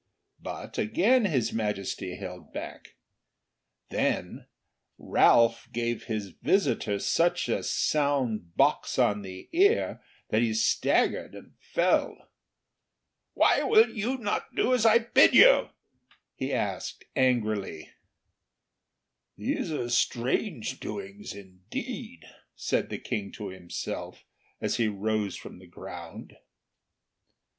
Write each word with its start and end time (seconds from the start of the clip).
But 0.39 0.79
again 0.79 1.25
His 1.25 1.53
Majesty 1.53 2.15
held 2.15 2.51
back. 2.51 2.95
Then 3.89 4.47
Ralph 4.97 5.69
gave 5.71 6.05
his 6.05 6.29
visitor 6.29 6.97
such 6.97 7.47
a 7.47 7.61
sound 7.61 8.57
box 8.57 8.97
on 8.97 9.21
the 9.21 9.47
ear 9.53 10.01
that 10.29 10.41
he 10.41 10.55
staggered 10.55 11.35
and 11.35 11.53
fell. 11.59 12.31
"Why 13.35 13.61
will 13.61 13.91
you 13.95 14.17
not 14.17 14.55
do 14.55 14.73
as 14.73 14.87
I 14.87 14.97
bid 14.97 15.35
you?" 15.35 15.69
he 16.33 16.49
cried 16.49 16.81
angrily. 17.15 17.91
"These 19.37 19.71
are 19.71 19.87
strange 19.87 20.79
doings 20.79 21.35
indeed," 21.35 22.25
said 22.55 22.89
the 22.89 22.97
King 22.97 23.31
to 23.33 23.49
himself, 23.49 24.25
as 24.59 24.77
he 24.77 24.87
rose 24.87 25.35
from 25.35 25.59
the 25.59 25.67
ground. 25.67 26.37